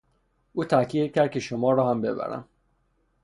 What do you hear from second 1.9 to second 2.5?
ببرم.